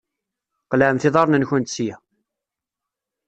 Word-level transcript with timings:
Qelɛemt 0.69 1.07
iḍaṛṛen-nkent 1.07 1.73
sya! 1.75 1.95